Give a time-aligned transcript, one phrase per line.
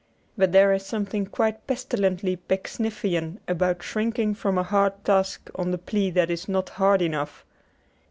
[0.35, 5.77] But there is something quite pestilently Pecksniffian about shrinking from a hard task on the
[5.77, 7.45] plea that it is not hard enough.